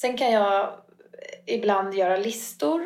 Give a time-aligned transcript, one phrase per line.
[0.00, 0.68] Sen kan jag
[1.46, 2.82] ibland göra listor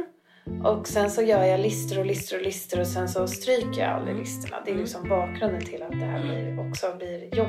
[0.64, 3.90] och sen så gör jag listor och listor och listor och sen så stryker jag
[3.90, 4.56] aldrig listorna.
[4.64, 7.48] Det är liksom bakgrunden till att det här blir, också blir jobb,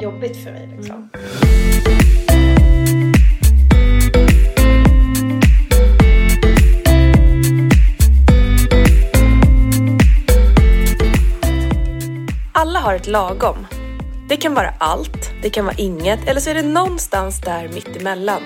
[0.00, 0.68] jobbigt för mig.
[0.76, 1.10] Liksom.
[12.54, 13.66] Alla har ett lagom.
[14.28, 18.42] Det kan vara allt, det kan vara inget eller så är det någonstans där mittemellan.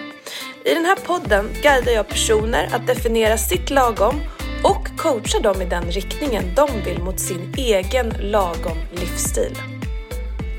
[0.65, 4.21] I den här podden guidar jag personer att definiera sitt lagom
[4.65, 9.59] och coachar dem i den riktningen de vill mot sin egen lagom livsstil.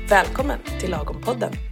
[0.08, 1.67] Välkommen till Lagom-podden!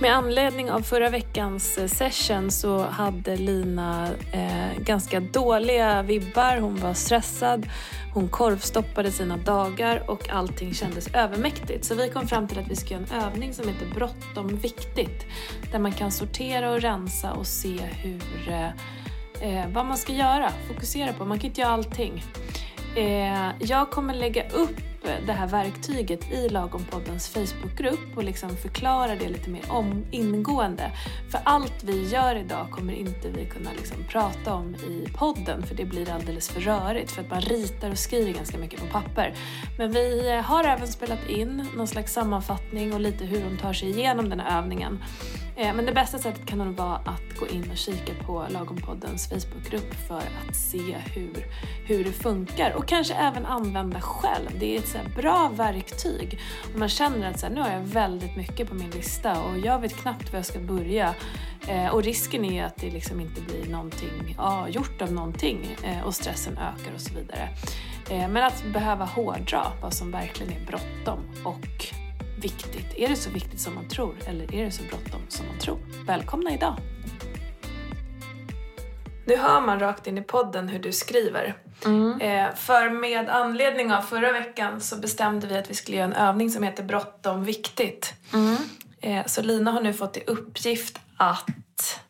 [0.00, 6.56] Med anledning av förra veckans eh, session så hade Lina eh, ganska dåliga vibbar.
[6.56, 7.68] Hon var stressad,
[8.14, 11.84] hon korvstoppade sina dagar och allting kändes övermäktigt.
[11.84, 15.26] Så vi kom fram till att vi ska göra en övning som heter Bråttom viktigt.
[15.72, 18.68] Där man kan sortera och rensa och se hur, eh,
[19.40, 21.24] eh vad man ska göra, fokusera på.
[21.24, 22.24] Man kan inte göra allting.
[22.96, 24.93] Eh, jag kommer lägga upp
[25.26, 30.90] det här verktyget i Lagompoddens Facebookgrupp och liksom förklara det lite mer om, ingående.
[31.30, 35.74] För allt vi gör idag kommer inte vi kunna liksom prata om i podden för
[35.74, 39.34] det blir alldeles för rörigt för att man ritar och skriver ganska mycket på papper.
[39.78, 43.72] Men vi eh, har även spelat in någon slags sammanfattning och lite hur de tar
[43.72, 44.98] sig igenom den här övningen.
[45.56, 49.28] Eh, men det bästa sättet kan nog vara att gå in och kika på Lagompoddens
[49.28, 50.16] Facebookgrupp för
[50.48, 51.46] att se hur,
[51.86, 54.50] hur det funkar och kanske även använda själv.
[54.58, 56.40] Det är ett så bra verktyg.
[56.72, 59.58] Och man känner att så här, nu har jag väldigt mycket på min lista och
[59.58, 61.14] jag vet knappt var jag ska börja
[61.68, 66.06] eh, och risken är att det liksom inte blir någonting ja, gjort av någonting eh,
[66.06, 67.48] och stressen ökar och så vidare.
[68.10, 71.86] Eh, men att behöva hårdra vad som verkligen är bråttom och
[72.42, 72.94] viktigt?
[72.96, 75.78] Är det så viktigt som man tror eller är det så bråttom som man tror?
[76.06, 76.76] Välkomna idag!
[79.26, 81.56] Nu hör man rakt in i podden hur du skriver.
[81.84, 82.20] Mm.
[82.20, 86.12] Eh, för med anledning av förra veckan så bestämde vi att vi skulle göra en
[86.12, 88.14] övning som heter Bråttom viktigt.
[88.32, 88.56] Mm.
[89.00, 92.00] Eh, så Lina har nu fått i uppgift att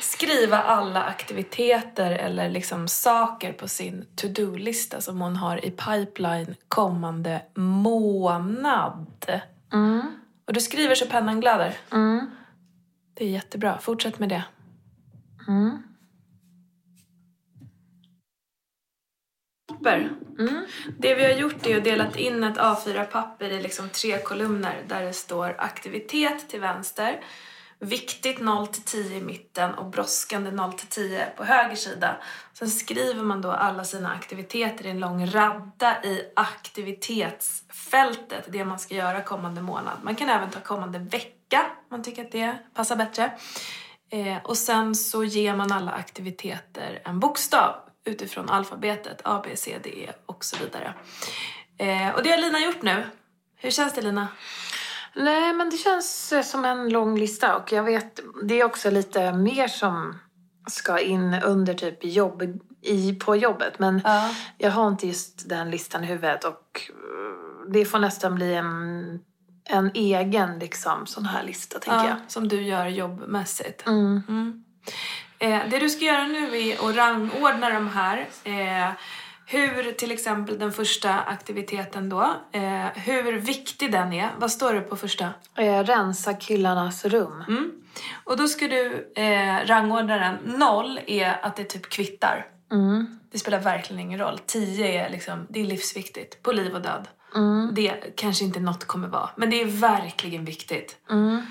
[0.00, 7.42] skriva alla aktiviteter eller liksom saker på sin to-do-lista som hon har i pipeline kommande
[7.54, 9.40] månad.
[9.72, 10.02] Mm.
[10.46, 11.76] Och du skriver så pennan glöder.
[11.92, 12.30] Mm.
[13.14, 13.78] Det är jättebra.
[13.78, 14.44] Fortsätt med det.
[15.48, 15.82] Mm.
[20.38, 20.66] Mm.
[20.98, 25.02] Det vi har gjort är att delat in ett A4-papper i liksom tre kolumner där
[25.02, 27.20] det står aktivitet till vänster,
[27.78, 32.16] viktigt 0 till 10 i mitten och brådskande 0 till 10 på höger sida.
[32.52, 38.78] Sen skriver man då alla sina aktiviteter i en lång radda i aktivitetsfältet, det man
[38.78, 39.98] ska göra kommande månad.
[40.02, 43.32] Man kan även ta kommande vecka om man tycker att det passar bättre.
[44.10, 49.78] Eh, och sen så ger man alla aktiviteter en bokstav utifrån alfabetet, A, B, C,
[49.82, 50.94] D, E och så vidare.
[51.78, 53.04] Eh, och det har Lina gjort nu.
[53.56, 54.28] Hur känns det Lina?
[55.14, 58.90] Nej, men det känns eh, som en lång lista och jag vet, det är också
[58.90, 60.18] lite mer som
[60.70, 62.42] ska in under typ jobb,
[62.82, 63.78] i, på jobbet.
[63.78, 64.30] Men ja.
[64.58, 69.20] jag har inte just den listan i huvudet och eh, det får nästan bli en,
[69.64, 72.18] en egen liksom, sån här lista, tänker ja, jag.
[72.28, 73.86] Som du gör jobbmässigt.
[73.86, 74.22] Mm.
[74.28, 74.64] Mm.
[75.42, 78.28] Eh, det du ska göra nu är att rangordna de här.
[78.44, 78.90] Eh,
[79.46, 82.22] hur till exempel den första aktiviteten då,
[82.52, 84.30] eh, hur viktig den är.
[84.38, 85.28] Vad står det på första?
[85.56, 87.44] Eh, rensa killarnas rum.
[87.48, 87.72] Mm.
[88.24, 90.58] Och då ska du eh, rangordna den.
[90.58, 92.46] Noll är att det typ kvittar.
[92.72, 93.18] Mm.
[93.32, 94.38] Det spelar verkligen ingen roll.
[94.46, 96.42] Tio är liksom, det är livsviktigt.
[96.42, 97.08] På liv och död.
[97.34, 97.70] Mm.
[97.72, 99.30] Det kanske inte något kommer vara.
[99.36, 100.96] Men det är verkligen viktigt.
[101.10, 101.42] Mm.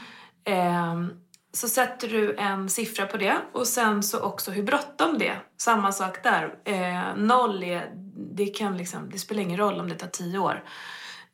[1.54, 5.44] Så sätter du en siffra på det och sen så också hur bråttom det är.
[5.58, 6.56] Samma sak där.
[6.66, 10.64] Eh, noll är, det kan liksom, det spelar ingen roll om det tar tio år.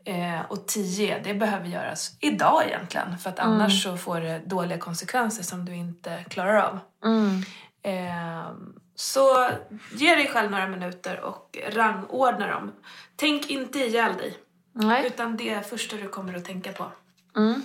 [0.06, 3.54] Eh, och tio, det behöver göras idag egentligen för att mm.
[3.54, 6.80] annars så får det dåliga konsekvenser som du inte klarar av.
[7.06, 7.44] Mm.
[7.84, 8.52] Eh,
[8.96, 9.50] så
[9.94, 12.72] ge dig själv några minuter och rangordna dem.
[13.16, 14.38] Tänk inte ihjäl dig.
[14.74, 15.08] Nej.
[15.08, 16.92] Utan det är första du kommer att tänka på.
[17.38, 17.62] Mm.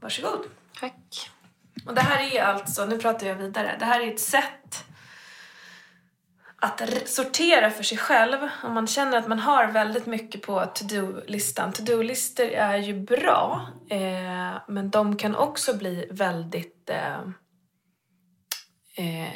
[0.00, 0.44] Varsågod.
[0.80, 1.30] Tack.
[1.86, 4.84] Och det här är alltså, nu pratar jag vidare, det här är ett sätt
[6.60, 11.72] att sortera för sig själv om man känner att man har väldigt mycket på to-do-listan.
[11.72, 17.20] To-do-listor är ju bra, eh, men de kan också bli väldigt eh,
[18.96, 19.32] eh,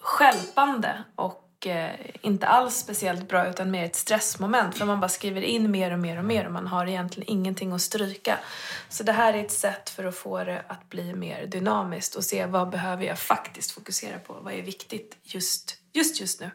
[0.00, 5.08] skälpande och och eh, inte alls speciellt bra utan mer ett stressmoment för man bara
[5.08, 8.38] skriver in mer och mer och mer och man har egentligen ingenting att stryka.
[8.88, 12.24] Så det här är ett sätt för att få det att bli mer dynamiskt och
[12.24, 16.50] se vad behöver jag faktiskt fokusera på, vad är viktigt just just, just nu.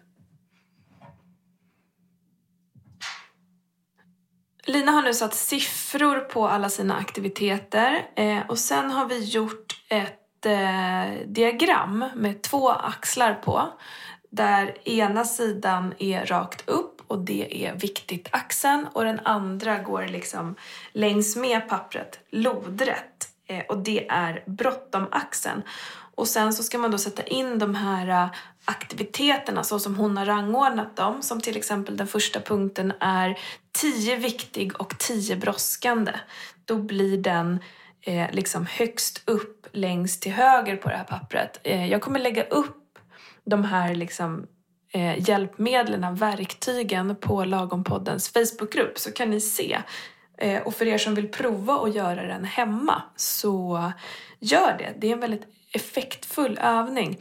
[4.66, 9.84] Lina har nu satt siffror på alla sina aktiviteter eh, och sen har vi gjort
[9.90, 13.70] ett eh, diagram med två axlar på
[14.34, 20.56] där ena sidan är rakt upp och det är viktigt-axeln och den andra går liksom
[20.92, 25.62] längs med pappret lodrätt eh, och det är bråttom-axeln.
[26.16, 28.32] Och sen så ska man då sätta in de här eh,
[28.66, 31.22] aktiviteterna så som hon har rangordnat dem.
[31.22, 33.40] Som till exempel den första punkten är
[33.72, 36.12] 10 viktig och 10 brådskande.
[36.66, 37.60] Då blir den
[38.02, 41.60] eh, liksom högst upp längst till höger på det här pappret.
[41.64, 42.83] Eh, jag kommer lägga upp
[43.46, 44.48] de här liksom,
[44.94, 49.78] eh, hjälpmedlen, verktygen på Lagompoddens Facebookgrupp så kan ni se.
[50.38, 53.92] Eh, och för er som vill prova att göra den hemma så
[54.40, 54.94] gör det.
[54.98, 57.18] Det är en väldigt effektfull övning.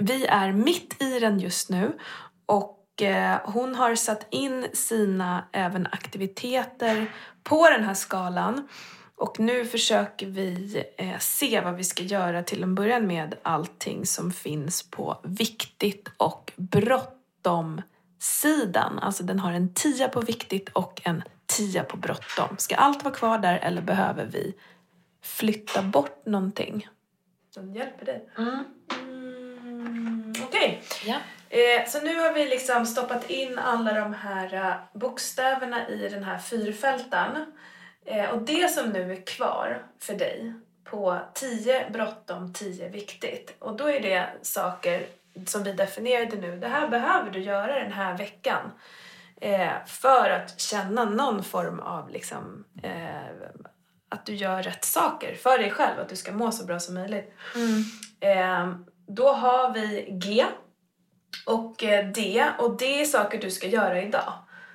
[0.00, 1.98] Vi är mitt i den just nu
[2.46, 7.06] och eh, hon har satt in sina även aktiviteter
[7.42, 8.68] på den här skalan.
[9.18, 14.06] Och nu försöker vi eh, se vad vi ska göra till en början med allting
[14.06, 17.82] som finns på viktigt och bråttom
[18.18, 18.98] sidan.
[18.98, 22.56] Alltså den har en tia på viktigt och en tia på bråttom.
[22.58, 24.54] Ska allt vara kvar där eller behöver vi
[25.22, 26.88] flytta bort någonting?
[27.54, 28.28] Den hjälper dig.
[28.38, 28.64] Mm.
[28.90, 30.82] Mm, Okej.
[30.82, 31.12] Okay.
[31.12, 31.16] Ja.
[31.50, 36.24] Eh, så nu har vi liksom stoppat in alla de här uh, bokstäverna i den
[36.24, 37.46] här fyrfältan.
[38.10, 40.52] Eh, och det som nu är kvar för dig
[40.84, 43.56] på 10 bråttom, 10 viktigt.
[43.58, 45.06] Och då är det saker
[45.46, 46.58] som vi definierade nu.
[46.58, 48.70] Det här behöver du göra den här veckan.
[49.40, 53.48] Eh, för att känna någon form av liksom, eh,
[54.08, 56.94] att du gör rätt saker för dig själv, att du ska må så bra som
[56.94, 57.32] möjligt.
[57.54, 58.84] Mm.
[59.06, 60.44] Då har vi G
[61.46, 61.74] och
[62.14, 64.32] D och det är saker du ska göra idag.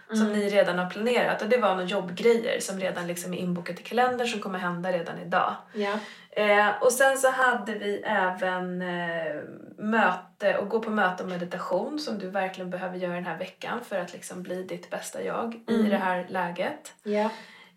[0.10, 0.26] Mm.
[0.26, 3.80] Som ni redan har planerat och det var några jobbgrejer som redan liksom är inbokat
[3.80, 5.56] i kalendern som kommer hända redan idag.
[5.74, 6.00] Ja.
[6.32, 9.42] Eh, och sen så hade vi även eh,
[9.78, 13.80] möte och gå på möte och meditation som du verkligen behöver göra den här veckan
[13.84, 15.86] för att liksom bli ditt bästa jag mm.
[15.86, 16.94] i det här läget.
[17.04, 17.30] Ja.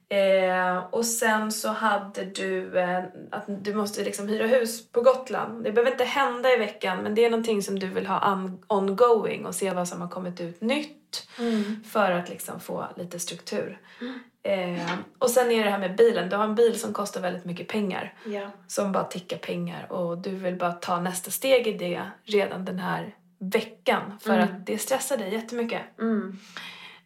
[0.09, 5.65] Eh, och sen så hade du eh, att du måste liksom hyra hus på Gotland.
[5.65, 8.65] Det behöver inte hända i veckan men det är någonting som du vill ha on
[8.67, 11.85] ongoing och se vad som har kommit ut nytt mm.
[11.85, 13.81] för att liksom få lite struktur.
[14.01, 14.21] Mm.
[14.43, 16.29] Eh, och sen är det här med bilen.
[16.29, 18.15] Du har en bil som kostar väldigt mycket pengar.
[18.27, 18.51] Ja.
[18.67, 22.79] Som bara tickar pengar och du vill bara ta nästa steg i det redan den
[22.79, 24.45] här veckan för mm.
[24.45, 25.83] att det stressar dig jättemycket.
[26.01, 26.39] Mm.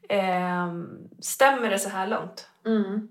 [0.08, 0.68] Eh,
[1.20, 2.49] stämmer det så här långt?
[2.66, 3.08] Mm.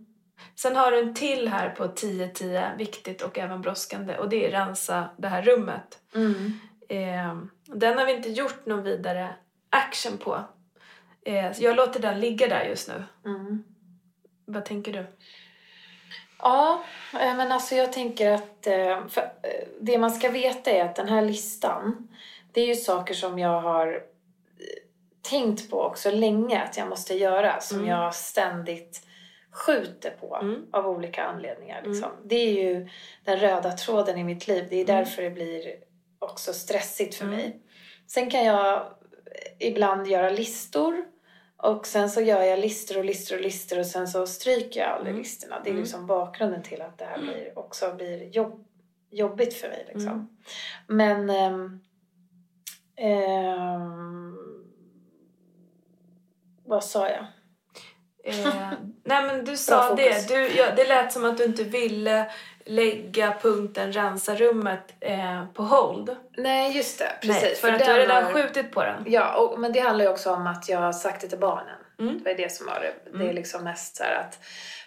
[0.56, 4.51] Sen har du en till här på 10-10, viktigt och även brådskande och det är
[4.51, 6.00] rensa det här rummet.
[6.16, 6.54] Mm.
[6.90, 9.36] Eh, den har vi inte gjort någon vidare
[9.69, 10.44] action på.
[11.25, 13.04] Eh, jag låter den ligga där just nu.
[13.25, 13.63] Mm.
[14.46, 15.06] Vad tänker du?
[16.40, 19.00] Ja, eh, men alltså jag tänker att eh,
[19.81, 22.07] det man ska veta är att den här listan,
[22.51, 24.04] det är ju saker som jag har
[25.22, 27.90] tänkt på också länge att jag måste göra, som mm.
[27.90, 29.08] jag ständigt
[29.51, 30.66] skjuter på mm.
[30.72, 31.81] av olika anledningar.
[31.86, 32.12] Liksom.
[32.12, 32.24] Mm.
[32.24, 32.90] Det är ju
[33.24, 34.68] den röda tråden i mitt liv.
[34.69, 34.96] Det är mm.
[34.96, 35.75] därför det blir
[36.19, 37.38] också stressigt för mm.
[37.38, 37.62] mig.
[38.08, 38.94] Sen kan jag
[39.60, 41.06] ibland göra listor
[41.58, 44.89] och sen så gör jag listor och listor och listor och sen så stryker jag
[44.89, 45.18] alla mm.
[45.18, 45.62] listorna.
[45.63, 48.65] Det är liksom bakgrunden till att det här blir, också blir jobb,
[49.10, 49.86] jobbigt för mig.
[49.94, 50.38] Liksom.
[50.88, 51.82] Men ähm,
[52.96, 54.38] ähm,
[56.65, 57.25] vad sa jag?
[58.29, 58.71] Eh,
[59.03, 60.27] nej men du sa det.
[60.27, 62.31] Du, ja, det lät som att du inte ville
[62.65, 66.15] lägga punkten rensa rummet eh, på hold.
[66.38, 67.12] Nej, just det.
[67.21, 67.43] Precis.
[67.43, 68.33] Nej, för, för att du har redan har...
[68.33, 69.03] skjutit på den.
[69.07, 71.77] Ja, och, men det handlar ju också om att jag har sagt det till barnen.
[72.00, 72.17] Mm.
[72.17, 73.12] Det var det som var det.
[73.12, 73.36] Det är mm.
[73.36, 74.39] liksom mest så att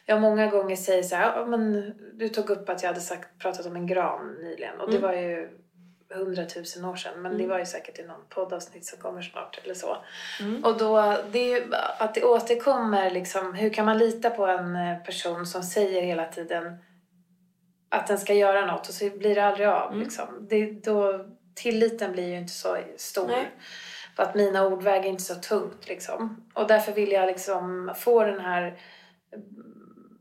[0.06, 3.66] jag många gånger säger så här, men du tog upp att jag hade sagt, pratat
[3.66, 5.00] om en gran nyligen och mm.
[5.00, 5.48] det var ju
[6.14, 7.12] hundratusen år sedan.
[7.22, 7.38] Men mm.
[7.38, 9.96] det var ju säkert i någon poddavsnitt som kommer snart eller så.
[10.40, 10.64] Mm.
[10.64, 11.64] Och då, det är
[11.98, 16.24] att det återkommer liksom, hur kan man lita på en eh, person som säger hela
[16.24, 16.78] tiden
[17.88, 19.90] att den ska göra något och så blir det aldrig av.
[19.90, 20.02] Mm.
[20.02, 20.46] Liksom.
[20.50, 23.26] Det, då, tilliten blir ju inte så stor.
[23.26, 23.50] Nej.
[24.16, 26.50] För att mina ord väger inte så tungt liksom.
[26.54, 28.78] Och därför vill jag liksom få den här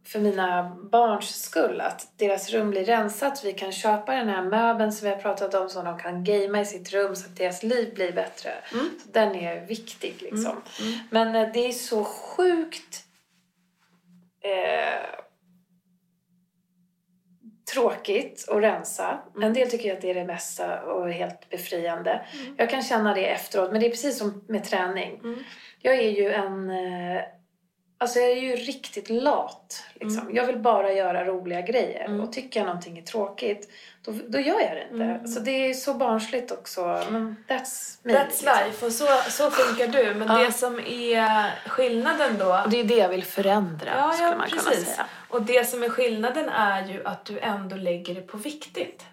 [0.03, 3.45] för mina barns skull att deras rum blir rensat.
[3.45, 6.61] Vi kan köpa den här möbeln som vi har pratat om så de kan gamea
[6.61, 8.51] i sitt rum så att deras liv blir bättre.
[8.73, 8.89] Mm.
[9.11, 10.61] Den är viktig liksom.
[11.09, 13.03] Men eh, det är så sjukt
[14.43, 15.21] eh,
[17.73, 19.19] tråkigt att rensa.
[19.41, 22.25] En del tycker att det är det bästa och helt befriande.
[22.57, 25.19] Jag kan känna det efteråt, men det är precis som med träning.
[25.23, 25.43] Mm.
[25.81, 26.71] Jag är ju en...
[28.01, 29.83] Alltså jag är ju riktigt lat.
[29.93, 30.29] Liksom.
[30.33, 32.21] Jag vill bara göra roliga grejer.
[32.21, 33.69] Och tycker jag någonting är tråkigt,
[34.05, 35.27] då, då gör jag det inte.
[35.27, 36.81] Så det är så barnsligt också.
[37.09, 38.13] Men that's me.
[38.13, 38.47] That's liksom.
[38.65, 40.13] life och så, så funkar du.
[40.13, 40.45] Men Ja.
[40.45, 42.61] det som är skillnaden då...
[42.65, 44.87] Och det är det jag vill förändra, Ja, skulle ja man kunna precis.
[44.87, 45.05] säga.
[45.29, 49.05] Och det som är skillnaden är ju att du ändå lägger det på viktigt.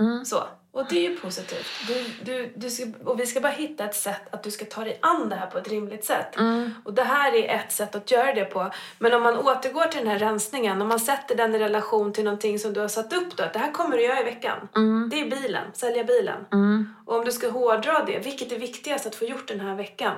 [0.00, 0.24] Mm.
[0.24, 0.44] Så.
[0.74, 1.66] Och det är ju positivt.
[1.88, 4.84] Du, du, du ska, och vi ska bara hitta ett sätt att du ska ta
[4.84, 6.36] dig an det här på ett rimligt sätt.
[6.36, 6.70] Mm.
[6.84, 8.70] Och det här är ett sätt att göra det på.
[8.98, 12.24] Men om man återgår till den här rensningen, om man sätter den i relation till
[12.24, 14.68] någonting som du har satt upp då, att det här kommer du göra i veckan.
[14.76, 15.08] Mm.
[15.10, 16.44] Det är bilen, sälja bilen.
[16.52, 16.94] Mm.
[17.06, 20.16] Och om du ska hårdra det, vilket är viktigast att få gjort den här veckan?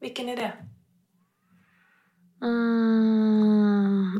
[0.00, 0.52] Vilken är det?
[2.42, 3.67] Mm.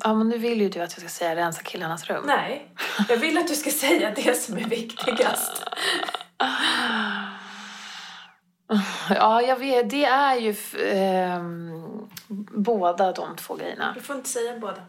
[0.04, 2.24] Ja, men nu vill ju du att jag ska säga rensa killarnas rum.
[2.26, 2.74] Nej,
[3.08, 5.62] jag vill att du ska säga det som är viktigast.
[9.10, 9.90] Ja, jag vet.
[9.90, 10.56] Det är ju
[10.92, 12.08] ehm,
[12.50, 13.92] båda de två grejerna.
[13.94, 14.82] Du får inte säga båda.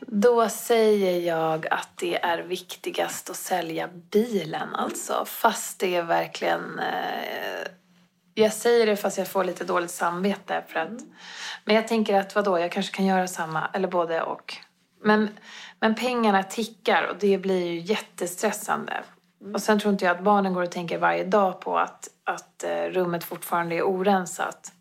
[0.00, 5.24] Då säger jag att det är viktigast att sälja bilen alltså.
[5.26, 6.78] Fast det är verkligen...
[6.78, 7.66] Eh,
[8.34, 10.64] jag säger det fast jag får lite dåligt samvete.
[10.68, 10.90] För att,
[11.64, 14.56] Men jag tänker att vadå, jag kanske kan göra samma, eller både och.
[15.02, 15.30] Men,
[15.80, 19.02] men pengarna tickar och det blir ju jättestressande.
[19.54, 22.64] Och sen tror inte jag att barnen går och tänker varje dag på att, att
[22.64, 24.72] eh, rummet fortfarande är orensat.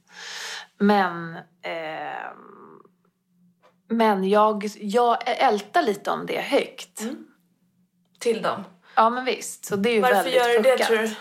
[0.78, 1.38] Men...
[1.62, 2.64] ehm,
[3.90, 7.02] men jag, jag ältar lite om det högt.
[8.20, 8.64] Till dem.
[8.96, 9.66] Ja, men visst.
[9.66, 11.16] Så det är ju Varför väldigt gör du det tror du?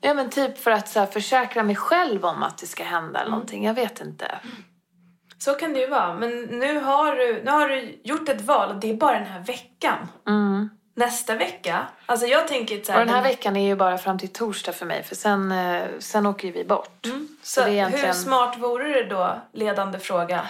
[0.00, 3.20] Ja, men typ för att så här, försäkra mig själv om att det ska hända
[3.20, 3.64] eller någonting.
[3.64, 4.38] Jag vet inte.
[5.38, 6.14] Så kan det ju vara.
[6.14, 9.26] Men nu har du, nu har du gjort ett val och det är bara den
[9.26, 10.08] här veckan.
[10.28, 10.70] Mm.
[10.96, 14.18] Nästa vecka, alltså jag tänker så Och här, den här veckan är ju bara fram
[14.18, 15.02] till torsdag för mig.
[15.02, 17.06] För sen, eh, sen åker ju vi bort.
[17.06, 17.28] Mm.
[17.42, 18.06] Så, Så egentligen...
[18.06, 20.40] hur smart vore det då, ledande fråga,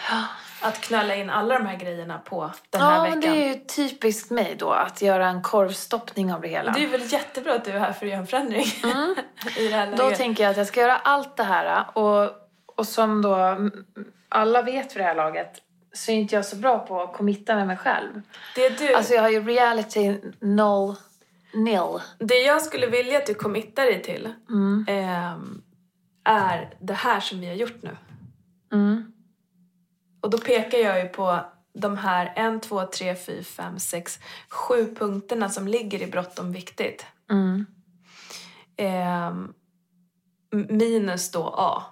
[0.62, 3.18] att knölla in alla de här grejerna på den här Ja, veckan?
[3.20, 6.72] men det är ju typiskt mig då att göra en korvstoppning av det hela.
[6.72, 8.62] Det är väl jättebra att du är här för att göra en förändring
[9.56, 9.98] i det här Mm.
[9.98, 12.30] Då tänker jag att jag ska göra allt det här och,
[12.76, 13.72] och som då mm,
[14.28, 15.52] alla vet för det här laget
[15.92, 18.22] så är inte jag så bra på att committa med mig själv.
[18.54, 20.96] Det, du, Alltså jag har ju reality noll
[21.54, 21.98] nil.
[22.18, 24.84] det jag skulle vilja att du committar dig till Mm.
[24.88, 25.62] ehm,
[26.24, 27.96] är det här som vi har gjort nu.
[28.72, 29.12] Mm.
[30.28, 31.40] Och då pekar jag ju på
[31.72, 34.18] de här 1, 2, 3, 4, 5, 6,
[34.48, 37.06] 7 punkterna som ligger i bråttom viktigt.
[37.30, 37.66] Mm.
[38.76, 39.54] Ehm,
[40.50, 41.82] minus då A,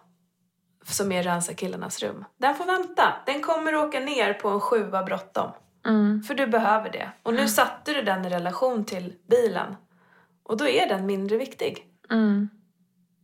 [0.84, 2.24] som är rensa killarnas rum.
[2.36, 3.16] Den får vänta.
[3.26, 5.50] Den kommer åka ner på en sjua bråttom.
[5.86, 6.22] Mm.
[6.22, 7.10] För du behöver det.
[7.22, 9.76] Och nu satte du den i relation till bilen.
[10.42, 11.86] Och då är den mindre viktig.
[12.10, 12.48] Mm.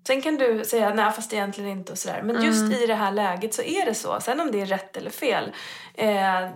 [0.07, 2.23] Sen kan du säga nej fast egentligen inte och sådär.
[2.23, 4.21] Men just i det här läget så är det så.
[4.21, 5.53] Sen om det är rätt eller fel.
[5.95, 6.49] Eh,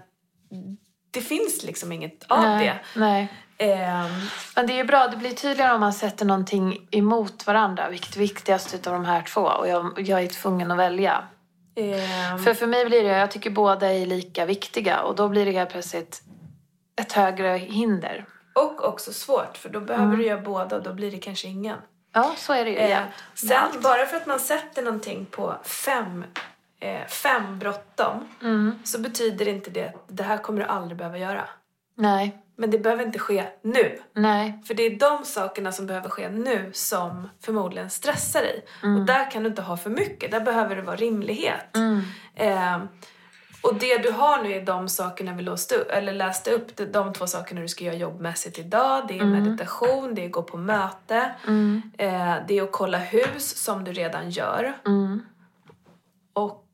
[1.10, 3.00] det finns liksom inget av nej, det.
[3.00, 3.32] Nej.
[3.58, 4.10] Ehm,
[4.56, 7.88] Men det är ju bra, det blir tydligare om man sätter någonting emot varandra.
[7.88, 9.40] Vilket är viktigast utav de här två?
[9.40, 11.24] Och jag, jag är tvungen att välja.
[11.76, 15.00] ehm, För för mig blir det, jag tycker båda är lika viktiga.
[15.02, 16.22] Och då blir det helt plötsligt
[17.00, 18.26] ett högre hinder.
[18.54, 21.78] och också svårt för då behöver du göra båda och då blir det kanske ingen.
[22.16, 22.76] Ja, så är det ju.
[22.76, 22.98] Eh,
[23.34, 26.24] sen bara för att man sätter någonting på fem,
[26.80, 28.78] eh, fem bråttom Mm.
[28.84, 31.44] så betyder inte det att det här kommer du aldrig behöva göra.
[31.96, 33.98] Nej, Men det behöver inte ske nu.
[34.12, 34.62] nej.
[34.66, 38.64] För det är de sakerna som behöver ske nu som förmodligen stressar dig.
[38.82, 40.30] Och där kan du inte ha för mycket.
[40.30, 41.76] Där behöver det vara rimlighet.
[41.76, 42.02] Mm.
[42.34, 42.78] Eh,
[43.66, 46.92] och det du har nu är de sakerna vi låste upp, eller läste upp.
[46.92, 49.04] De två sakerna du ska göra jobbmässigt idag.
[49.08, 51.34] Det är meditation, det är gå på möte.
[51.46, 51.82] Mm.
[51.98, 54.72] Eh, det är att kolla hus som du redan gör.
[54.86, 55.22] Mm.
[56.32, 56.64] Och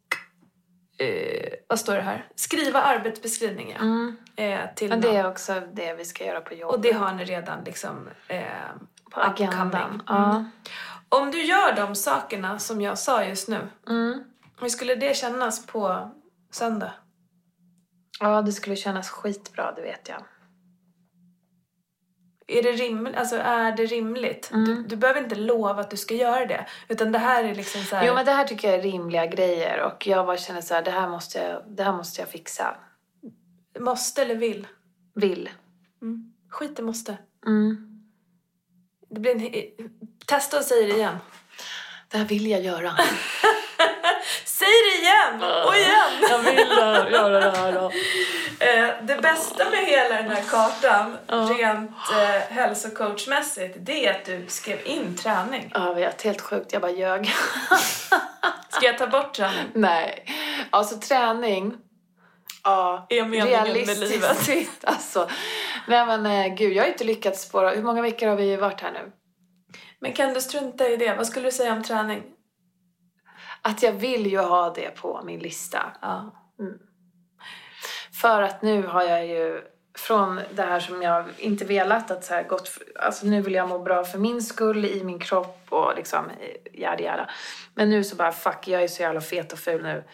[0.99, 2.27] eh, vad står det här?
[2.35, 3.79] Skriva arbetsbeskrivningar.
[3.81, 4.17] Mm.
[4.37, 6.77] Eh, till Men det är också det vi ska göra på jobbet.
[6.77, 8.43] Och det har ni redan liksom eh,
[9.11, 10.03] på agendan.
[10.07, 10.45] Ja.
[11.09, 14.25] Om du gör de sakerna som jag sa just nu, Mm.
[14.61, 16.11] hur skulle det kännas på
[16.55, 16.93] söndag?
[18.23, 20.23] ja, det skulle kännas skitbra, det vet jag.
[22.47, 24.51] Är det, rim, alltså, är det rimligt?
[24.53, 24.65] Mm.
[24.65, 26.67] Du, du behöver inte lova att du ska göra det.
[26.89, 29.27] Utan det här är liksom så här, Jo, men det här tycker jag är rimliga
[29.27, 32.29] grejer och jag bara känner så här, det här måste jag, det här måste jag
[32.29, 32.77] fixa.
[33.79, 34.67] måste eller vill?
[35.15, 35.51] Vill.
[36.03, 36.33] Mm.
[36.49, 37.19] Skit i måste.
[37.47, 38.03] Mm.
[39.11, 39.91] Det blir en...
[40.27, 41.17] Testa och säg det igen.
[42.09, 42.93] Det här vill jag göra.
[44.63, 45.65] Säg det igen!
[45.67, 46.13] Och igen!
[46.31, 47.91] Jag vill göra det här då.
[48.67, 51.19] Eh, det bästa med hela den här kartan,
[51.57, 55.71] rent eh, hälsocoachmässigt, det är att du skrev in träning.
[55.75, 56.73] Jag vet, helt sjukt.
[56.73, 57.27] Jag bara ljög.
[58.69, 59.67] Ska jag ta bort träning?
[59.75, 60.25] Nej.
[60.71, 61.75] Alltså träning.
[62.65, 64.69] Ja, Är meningen med livet.
[64.83, 65.29] Alltså.
[65.87, 67.71] Nej men eh, gud, jag har inte lyckats spåra.
[67.71, 69.13] Hur många veckor har vi varit här nu?
[70.01, 71.15] Men kan du strunta i det?
[71.15, 72.23] Vad skulle du säga om träning?
[73.63, 75.93] Att jag vill ju ha det på min lista.
[76.01, 76.35] Ja.
[78.21, 79.63] För att nu har jag ju
[79.99, 83.69] från det här som jag inte velat att så här gått, alltså nu vill jag
[83.69, 86.31] må bra för min skull i min kropp och liksom
[86.73, 87.31] yada yada.
[87.75, 90.05] Men nu så bara fuck, jag är så jävla fet och ful nu.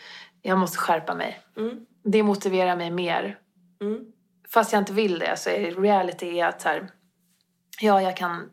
[0.43, 1.41] Jag måste skärpa mig.
[1.57, 1.87] Mm.
[2.05, 3.39] Det motiverar mig mer.
[3.81, 4.01] Mm.
[4.53, 6.89] Fast jag inte vill det så är reality är att så här,
[7.81, 8.51] ja jag kan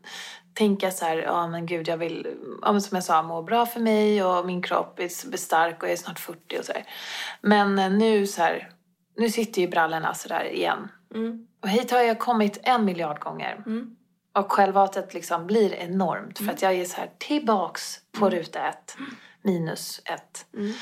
[0.56, 2.26] tänka så här, ja men gud jag vill,
[2.62, 5.88] ja, men som jag sa, må bra för mig och min kropp är stark och
[5.88, 6.84] jag är snart 40 och så här.
[7.40, 8.70] Men eh, nu så här,
[9.16, 10.88] nu sitter ju brallorna så där igen.
[11.14, 11.46] Mm.
[11.62, 13.62] Och hit har jag kommit en miljard gånger.
[13.66, 13.96] Mm.
[14.34, 18.96] Och självhatet liksom blir enormt för att jag är så här tillbaks på ruta ett,
[19.42, 20.46] minus ett.
[20.54, 20.72] Mm.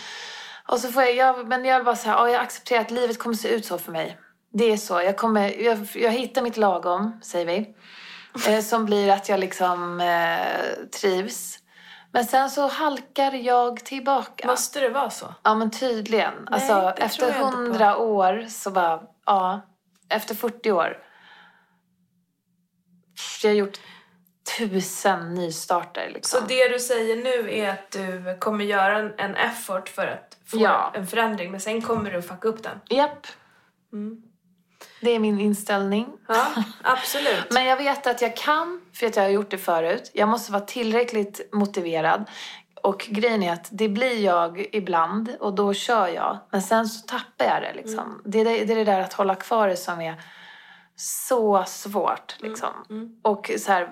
[0.68, 2.90] Och så får jag, jag men jag vill bara så här, ja, jag accepterar att
[2.90, 4.18] livet kommer se ut så för mig.
[4.52, 4.94] Det är så.
[4.94, 7.74] Jag, kommer, jag, jag hittar mitt lagom, säger vi.
[8.48, 11.58] Eh, som blir att jag liksom eh, trivs.
[12.12, 14.46] Men sen så halkar jag tillbaka.
[14.46, 15.34] Måste det vara så?
[15.42, 16.32] Ja men tydligen.
[16.50, 19.60] Nej, alltså efter hundra år så bara, ja.
[20.08, 20.98] Efter 40 år.
[23.42, 23.78] Jag har gjort
[24.58, 26.40] tusen nystarter liksom.
[26.40, 30.58] Så det du säger nu är att du kommer göra en, effort för att få
[30.58, 30.92] Ja.
[30.94, 32.80] en förändring, men sen kommer du fucka upp den?
[32.88, 33.26] Japp.
[33.92, 34.22] Mm.
[35.04, 36.06] Det är min inställning.
[36.28, 36.46] Ja,
[36.82, 37.44] absolut.
[37.50, 40.10] Men jag vet att jag kan, för att jag har gjort det förut.
[40.14, 42.24] Jag måste vara tillräckligt motiverad.
[42.82, 46.38] Och grejen är att det blir jag ibland och då kör jag.
[46.50, 48.22] Men sen så tappar jag det liksom.
[48.24, 50.22] Det, är det, det är det där att hålla kvar det som är
[50.96, 52.70] så svårt liksom.
[52.90, 53.20] mm.
[53.22, 53.88] Och så här,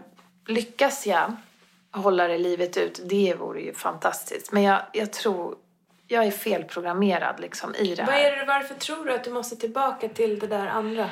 [0.47, 1.37] lyckas jag
[1.93, 4.53] hålla det livet ut, det vore ju fantastiskt.
[4.53, 5.55] Men jag, jag tror,
[6.13, 8.33] jag är felprogrammerad liksom i det Vad här.
[8.33, 11.11] är det, varför tror du att du måste tillbaka till det där andra?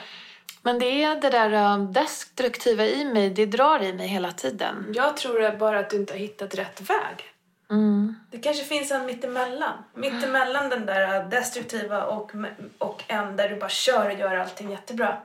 [0.62, 4.92] Men det är det där um, destruktiva i mig, det drar i mig hela tiden.
[4.94, 7.24] Jag tror bara att du inte har hittat rätt väg.
[7.70, 8.14] Mm.
[8.30, 9.72] Det kanske finns en mittemellan.
[9.94, 12.32] Mittemellan den där destruktiva och,
[12.78, 15.18] och en där du bara kör och gör allting jättebra.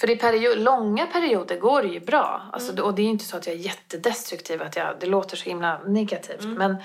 [0.00, 2.42] För i period, långa perioder går det ju bra.
[2.52, 5.36] Alltså, Och det är ju inte så att jag är jättedestruktiv, att jag, det låter
[5.36, 6.44] så himla negativt.
[6.44, 6.76] Men,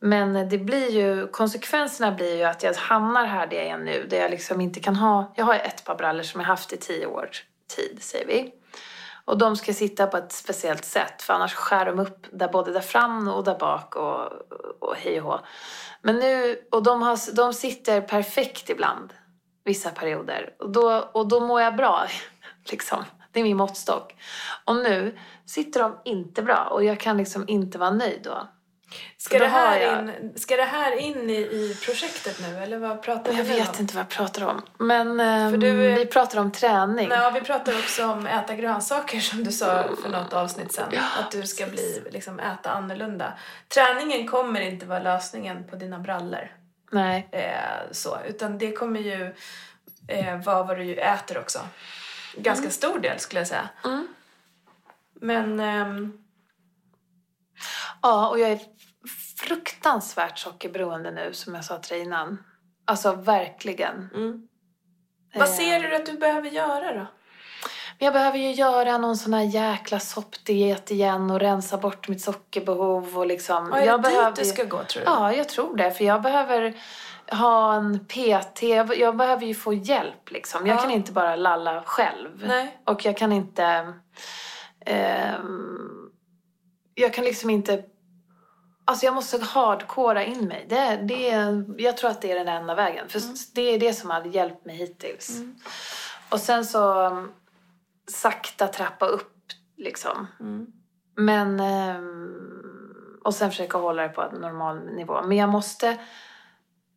[0.00, 4.06] men det blir ju, konsekvenserna blir ju att jag hamnar här där jag är nu.
[4.10, 6.76] Där jag liksom inte kan ha, jag har ett par brallor som jag haft i
[6.76, 7.44] tio års
[7.76, 8.52] tid, säger vi.
[9.24, 12.72] Och de ska sitta på ett speciellt sätt, för annars skär de upp där, både
[12.72, 14.32] där fram och där bak och,
[14.80, 15.40] och hej och hå.
[16.02, 19.12] Men nu, och de, har, de sitter perfekt ibland,
[19.64, 20.54] vissa perioder.
[20.58, 22.06] Och då, och då mår jag bra,
[22.70, 23.04] liksom.
[23.32, 24.14] Det är min måttstock.
[24.64, 28.48] Och nu sitter de inte bra och jag kan liksom inte vara nöjd då.
[29.16, 33.02] Ska det, här jag- in, ska det här in i, i projektet nu eller vad
[33.02, 33.74] pratar vi Jag nu vet om?
[33.80, 34.62] inte vad jag pratar om.
[34.78, 35.18] Men
[35.50, 37.08] För du vi pratar om träning.
[37.10, 40.84] Ja, vi pratar också om äta grönsaker som du sa för något avsnitt sen.
[41.20, 43.32] att du ska bli, liksom, äta annorlunda.
[43.68, 46.50] Träningen kommer inte vara lösningen på dina brallor.
[46.90, 47.28] Nej.
[47.32, 49.34] Eh, så, utan det kommer ju
[50.08, 51.58] eh, vara vad du äter också.
[52.36, 53.68] Ganska stor del skulle jag säga.
[53.84, 54.06] Mm.
[55.14, 56.22] Men ehm,
[58.02, 58.60] Ja, och jag är
[59.38, 62.44] fruktansvärt sockerberoende nu som jag sa till dig innan.
[62.84, 64.10] Alltså verkligen.
[64.14, 64.48] mm.
[65.34, 67.06] vad ser du att du behöver göra då?
[67.98, 73.18] Jag behöver ju göra någon sån här jäkla soppdiet igen och rensa bort mitt sockerbehov
[73.18, 73.68] och liksom.
[73.72, 75.10] Ja, är jag det dit behöver du ska gå tror du?
[75.10, 75.90] Ja, jag tror det.
[75.90, 76.74] För jag behöver
[77.32, 78.62] ha en PT.
[78.62, 80.66] Jag, jag behöver ju få hjälp liksom.
[80.66, 80.80] Jag Ja.
[80.80, 82.28] kan inte bara lalla själv.
[82.46, 82.80] Nej.
[82.86, 83.92] Och jag kan inte...
[84.86, 86.10] ehm,
[86.94, 87.84] jag kan liksom inte...
[88.84, 90.66] Alltså jag måste hardcora in mig.
[90.68, 91.28] Det, det,
[91.82, 93.08] jag tror att det är den enda vägen.
[93.08, 93.20] För
[93.54, 95.38] det är det som hade hjälpt mig hittills.
[96.30, 97.10] Och sen så
[98.08, 99.32] sakta trappa upp
[99.76, 100.26] liksom.
[100.40, 100.66] Mm.
[101.16, 101.60] Men...
[101.60, 102.38] ehm,
[103.24, 105.22] och sen försöka hålla det på en normal nivå.
[105.22, 105.98] Men jag måste...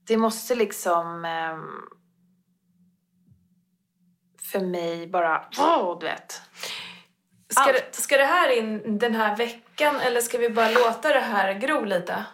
[0.08, 1.26] Det måste liksom...
[1.26, 1.70] ehm,
[4.52, 5.46] för mig bara...
[5.58, 6.42] Wow, du vet.
[7.50, 7.74] Ska Allt.
[7.74, 11.54] det, ska det här in den här veckan eller ska vi bara låta det här
[11.54, 12.26] gro lite?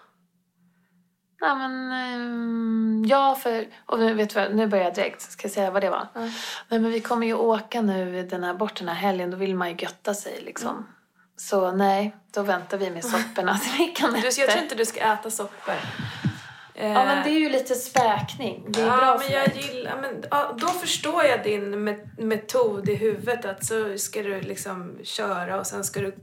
[1.42, 5.52] Nej men, um, ja för, och nu, vet vad, nu börjar jag direkt, ska jag
[5.52, 6.08] säga vad det var?
[6.16, 6.30] Mm.
[6.70, 9.56] Nej men vi kommer ju åka nu den här, bort den här helgen, då vill
[9.56, 10.70] man ju götta sig liksom.
[10.70, 10.84] Mm.
[11.36, 14.42] Så nej, då väntar vi med sopporna till veckan efter.
[14.42, 15.76] Jag tror inte du ska äta soppor.
[16.74, 18.66] Ja men det är ju lite späkning.
[18.68, 21.84] Det är ja, bra men jag gillar, men ja, då förstår jag din
[22.18, 26.16] metod i huvudet att så ska du liksom köra och sen ska du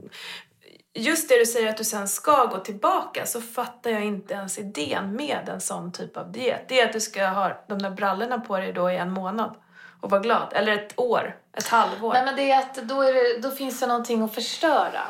[0.93, 4.57] just det du säger att du sen ska gå tillbaka så fattar jag inte ens
[4.59, 6.65] idén med en sån typ av diet.
[6.67, 9.55] Det är att du ska ha de där brallorna på dig då i en månad
[10.01, 10.53] och vara glad.
[10.53, 12.13] Eller ett år, ett halvår.
[12.13, 15.01] Nej men det är att då, är det, då finns det någonting att förstöra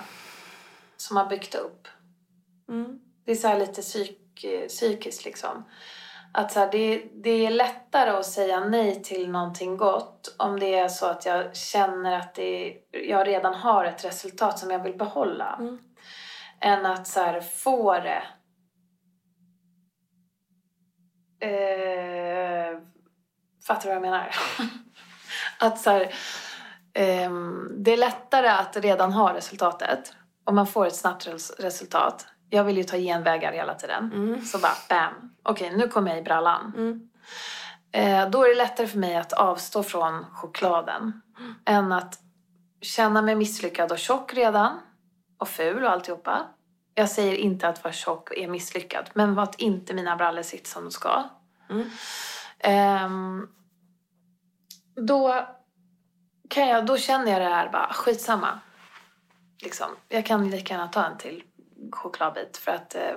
[0.98, 1.88] som har byggt upp.
[2.70, 3.00] Mm.
[3.26, 4.19] Det är så lite psyk,
[4.68, 5.66] psykiskt liksom.
[6.32, 10.76] Att så här, det, det är lättare att säga nej till någonting gott om det
[10.76, 14.98] är så att jag känner att det, jag redan har ett resultat som jag vill
[14.98, 15.56] behålla.
[15.60, 15.80] Mm.
[16.62, 18.24] Än att så här, få det.
[21.46, 22.80] Eh,
[23.68, 24.36] fattar du vad jag menar?
[25.60, 26.02] att så här,
[26.94, 27.32] eh,
[27.78, 31.28] det är lättare att redan ha resultatet om man får ett snabbt
[31.60, 34.12] resultat jag vill ju ta genvägar hela tiden.
[34.14, 34.42] Mm.
[34.42, 36.74] Så bara bam, okej okay, nu kommer jag i brallan.
[36.78, 37.10] Mm.
[37.92, 41.56] Eh, då är det lättare för mig att avstå från chokladen mm.
[41.66, 42.20] än att
[42.82, 44.80] känna mig misslyckad och tjock redan
[45.38, 46.48] och ful och alltihopa.
[46.96, 50.84] Jag säger inte att vara tjock är misslyckad, men att inte mina brallor sitter som
[50.84, 51.24] de ska.
[52.60, 53.10] Eh,
[54.96, 55.48] då,
[56.50, 58.60] kan jag, då känner jag det här bara, skitsamma.
[59.64, 61.44] Liksom, jag kan lika gärna ta en till
[61.92, 63.16] chokladbit för att eh,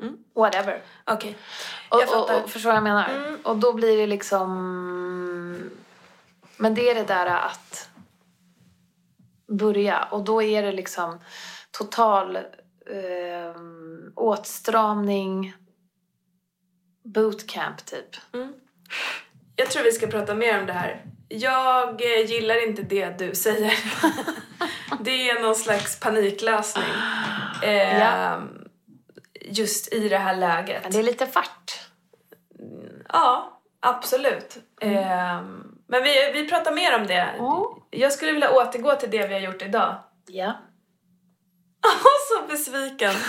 [0.00, 0.16] mm.
[0.34, 0.82] whatever.
[1.04, 1.36] Okej.
[1.90, 2.06] Okay.
[2.06, 3.08] Och, och, och, förstår vad jag menar?
[3.08, 3.40] Mm.
[3.44, 5.70] Och då blir det liksom...
[6.56, 7.90] Men det är det där att
[9.50, 11.20] börja och då är det liksom
[11.70, 12.42] total eh,
[14.16, 15.54] åtstramning,
[17.04, 18.16] bootcamp typ.
[18.32, 18.52] Mm.
[19.56, 21.04] Jag tror vi ska prata mer om det här.
[21.28, 23.72] Jag eh, gillar inte det du säger.
[25.00, 26.84] det är någon slags paniklösning.
[27.62, 28.42] Eh, ja.
[29.40, 30.82] Just i det här läget.
[30.82, 31.80] Men det är lite fart.
[33.08, 34.58] Ja, absolut.
[34.80, 34.96] Mm.
[34.96, 35.42] Eh,
[35.86, 37.14] men vi, vi pratar mer om det.
[37.14, 37.64] Mm.
[37.90, 39.96] Jag skulle vilja återgå till det vi har gjort idag.
[40.26, 40.52] Ja.
[42.28, 43.14] så besviken.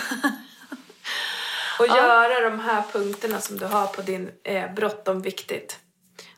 [1.80, 1.98] Och ja.
[1.98, 5.80] göra de här punkterna som du har på din eh, bråttom viktigt.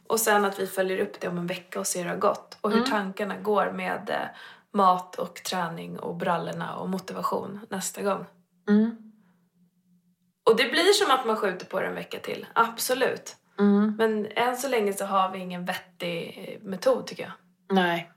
[0.08, 2.18] Och sen att vi följer upp det om en vecka och ser hur det har
[2.18, 2.58] gått.
[2.62, 2.90] Och hur mm.
[2.90, 4.38] tankarna går med eh,
[4.74, 8.26] mat och träning och brallorna och motivation nästa gång.
[8.70, 8.96] Mm.
[10.50, 13.36] Och det blir som att man skjuter på det en vecka till, absolut.
[13.60, 13.96] Mm.
[13.98, 17.32] Men än så länge så har vi ingen vettig metod tycker jag.
[17.76, 18.12] Nej.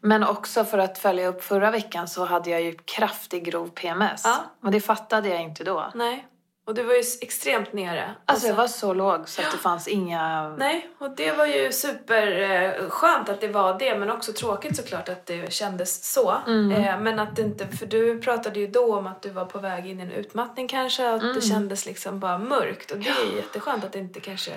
[0.00, 4.22] Men också för att följa upp förra veckan så hade jag ju kraftig grov PMS.
[4.24, 4.44] Ja.
[4.62, 5.90] Och det fattade jag inte då.
[5.94, 6.26] Nej.
[6.64, 8.14] Och du var ju extremt nere.
[8.26, 10.48] Alltså jag var så låg så att det fanns inga...
[10.48, 15.26] Nej, och det var ju superskönt att det var det men också tråkigt såklart att
[15.26, 16.34] det kändes så.
[16.46, 16.72] Mm.
[16.72, 19.58] Eh, men att det inte, för du pratade ju då om att du var på
[19.58, 21.34] väg in i en utmattning kanske, att mm.
[21.34, 24.52] det kändes liksom bara mörkt och det är jätteskönt att det inte kanske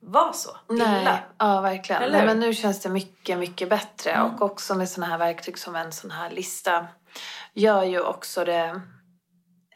[0.00, 0.90] var så illa.
[0.90, 2.12] Nej, ja verkligen.
[2.12, 4.34] Nej, men nu känns det mycket, mycket bättre mm.
[4.34, 6.86] och också med sådana här verktyg som en sån här lista
[7.54, 8.80] gör ju också det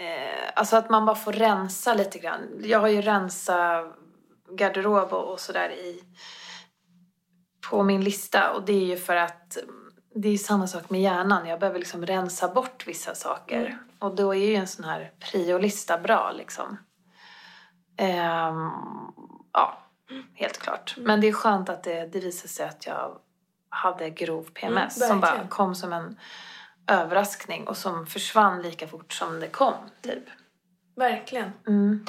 [0.00, 2.40] Eh, alltså att man bara får rensa lite grann.
[2.62, 3.96] Jag har ju rensat
[4.50, 6.04] garderob och, och sådär i
[7.70, 9.58] på min lista och det är ju för att
[10.14, 11.46] det är samma sak med hjärnan.
[11.46, 13.66] Jag behöver liksom rensa bort vissa saker.
[13.66, 13.78] Mm.
[13.98, 16.78] Och då är ju en sån här priolista bra liksom.
[17.96, 18.70] Ehm,
[19.52, 19.78] ja,
[20.34, 20.94] helt klart.
[20.96, 21.06] Mm.
[21.06, 23.18] Men det är skönt att det, det visade sig att jag
[23.68, 26.16] hade grov PMS mm, som bara kom som en
[26.90, 30.24] överraskning och som försvann lika fort som det kom, typ.
[30.96, 31.52] Verkligen.
[31.66, 32.06] Mm.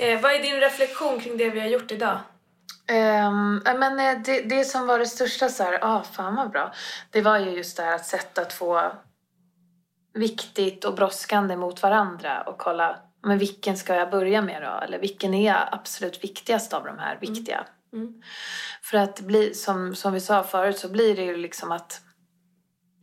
[0.00, 2.18] Eh, vad är din reflektion kring det vi har gjort idag?
[2.90, 6.72] Um, men eh, det, det som var det största så här, ah, fan vad bra.
[7.10, 8.80] Det var ju just det här att sätta två
[10.14, 14.84] viktigt och brådskande mot varandra och kolla, men vilken ska jag börja med då?
[14.84, 17.66] Eller vilken är absolut viktigast av de här viktiga?
[17.92, 18.06] Mm.
[18.06, 18.22] Mm.
[18.82, 22.00] För att bli, som, som vi sa förut så blir det ju liksom att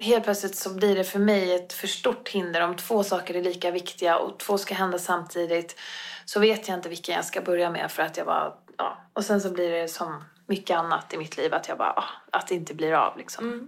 [0.03, 3.41] helt plötsligt så blir det för mig ett för stort hinder om två saker är
[3.41, 5.79] lika viktiga och två ska hända samtidigt.
[6.25, 8.97] Så vet jag inte vilken jag ska börja med för att jag bara, ja.
[9.13, 12.09] Och sen så blir det som mycket annat i mitt liv att jag bara, ah,
[12.31, 13.45] att det inte blir av liksom.
[13.45, 13.67] Mm.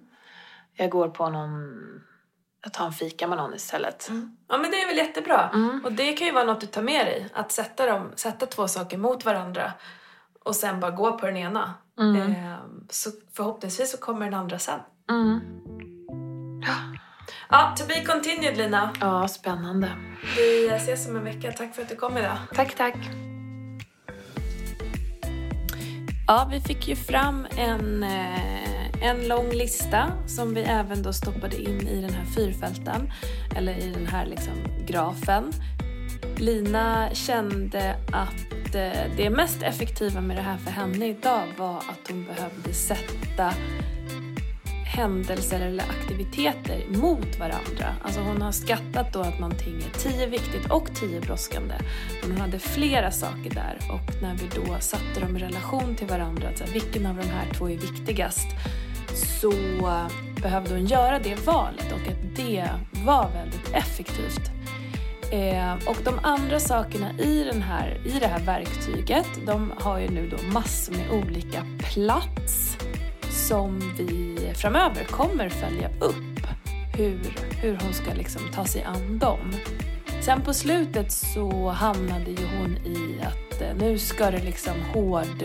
[0.74, 1.74] Jag går på någon,
[2.64, 4.10] jag tar en fika med någon istället.
[4.10, 4.38] Mm.
[4.48, 5.50] Ja men det är väl jättebra.
[5.54, 5.82] Mm.
[5.86, 7.30] Och det kan ju vara något du tar med dig.
[7.34, 9.74] Att sätta, dem, sätta två saker mot varandra
[10.44, 11.74] och sen bara gå på den ena.
[12.00, 12.22] Mm.
[12.22, 12.58] Eh,
[12.90, 14.80] så förhoppningsvis så kommer den andra sen.
[17.50, 18.94] Ja, to be continued Lina.
[19.02, 19.90] Ja, spännande.
[20.38, 21.52] Vi ses om en vecka.
[21.52, 22.38] Tack för att du kom idag.
[22.56, 22.96] Tack, tack.
[26.28, 31.62] Ja, vi fick ju fram en, eh, en lång lista som vi även då stoppade
[31.62, 33.12] in i den här fyrfälten,
[33.56, 34.54] eller i den här liksom
[34.88, 35.52] grafen.
[36.38, 42.10] Lina kände att eh, det mest effektiva med det här för henne idag var att
[42.10, 43.54] hon behövde sätta
[44.86, 47.96] händelser eller aktiviteter mot varandra.
[48.04, 51.76] Alltså hon har skattat då att någonting är tio viktigt och tio brådskande.
[52.22, 56.08] Men hon hade flera saker där och när vi då satte dem i relation till
[56.08, 58.48] varandra, alltså vilken av de här två är viktigast,
[59.42, 59.52] så
[60.42, 62.70] behövde hon göra det valet och att det
[63.06, 64.52] var väldigt effektivt.
[65.32, 70.10] Eh, och de andra sakerna i, den här, i det här verktyget, de har ju
[70.10, 72.65] nu då massor med olika plats
[73.48, 76.48] som vi framöver kommer följa upp
[76.98, 79.54] hur, hur hon ska liksom ta sig an dem.
[80.22, 85.44] Sen på slutet så hamnade ju hon i att eh, nu ska det liksom hård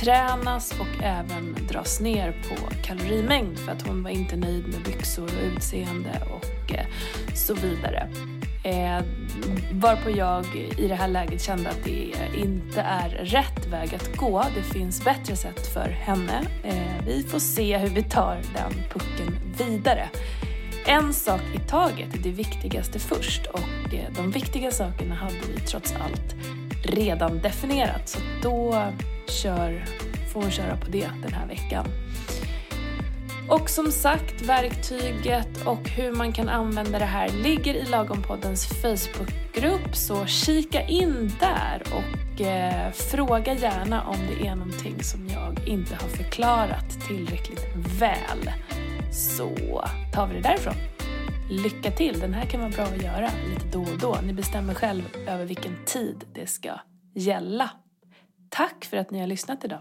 [0.00, 5.24] tränas och även dras ner på kalorimängd för att hon var inte nöjd med byxor
[5.24, 6.86] och utseende och eh,
[7.34, 8.08] så vidare.
[8.64, 9.04] Eh,
[9.72, 10.46] varpå jag
[10.78, 14.44] i det här läget kände att det inte är rätt väg att gå.
[14.54, 16.46] Det finns bättre sätt för henne.
[16.64, 20.08] Eh, vi får se hur vi tar den pucken vidare.
[20.86, 25.94] En sak i taget, det viktigaste först och eh, de viktiga sakerna hade vi trots
[26.04, 26.34] allt
[26.84, 28.82] redan definierat så då
[29.28, 29.84] kör,
[30.32, 31.86] får hon köra på det den här veckan.
[33.52, 39.96] Och som sagt, verktyget och hur man kan använda det här ligger i Lagompoddens Facebookgrupp
[39.96, 45.94] så kika in där och eh, fråga gärna om det är någonting som jag inte
[45.94, 47.66] har förklarat tillräckligt
[48.00, 48.50] väl.
[49.12, 49.54] Så
[50.14, 50.74] tar vi det därifrån.
[51.50, 52.20] Lycka till!
[52.20, 54.18] Den här kan vara bra att göra lite då och då.
[54.26, 56.80] Ni bestämmer själv över vilken tid det ska
[57.14, 57.70] gälla.
[58.48, 59.80] Tack för att ni har lyssnat idag.